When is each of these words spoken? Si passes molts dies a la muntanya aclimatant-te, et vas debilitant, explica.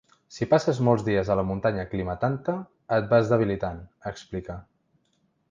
Si 0.35 0.45
passes 0.51 0.77
molts 0.87 1.03
dies 1.09 1.29
a 1.33 1.35
la 1.39 1.43
muntanya 1.49 1.83
aclimatant-te, 1.89 2.57
et 2.99 3.07
vas 3.13 3.31
debilitant, 3.35 3.85
explica. 4.15 4.59